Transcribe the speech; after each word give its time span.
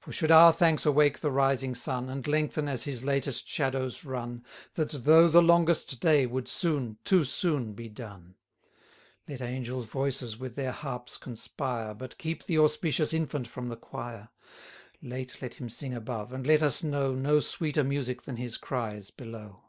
For 0.00 0.10
should 0.10 0.32
our 0.32 0.52
thanks 0.52 0.84
awake 0.84 1.20
the 1.20 1.30
rising 1.30 1.76
sun, 1.76 2.08
And 2.08 2.26
lengthen, 2.26 2.66
as 2.66 2.82
his 2.82 3.04
latest 3.04 3.46
shadows 3.46 4.04
run, 4.04 4.44
That, 4.74 4.88
though 4.88 5.28
the 5.28 5.40
longest 5.44 6.00
day, 6.00 6.26
would 6.26 6.48
soon, 6.48 6.98
too 7.04 7.24
soon 7.24 7.74
be 7.74 7.88
done. 7.88 8.34
320 9.26 9.32
Let 9.32 9.40
angels' 9.42 9.84
voices 9.84 10.36
with 10.36 10.56
their 10.56 10.72
harps 10.72 11.16
conspire, 11.16 11.94
But 11.94 12.18
keep 12.18 12.46
the 12.46 12.58
auspicious 12.58 13.12
infant 13.12 13.46
from 13.46 13.68
the 13.68 13.76
quire; 13.76 14.30
Late 15.00 15.36
let 15.40 15.54
him 15.54 15.68
sing 15.68 15.94
above, 15.94 16.32
and 16.32 16.44
let 16.48 16.64
us 16.64 16.82
know 16.82 17.14
No 17.14 17.38
sweeter 17.38 17.84
music 17.84 18.22
than 18.22 18.38
his 18.38 18.56
cries 18.56 19.12
below. 19.12 19.66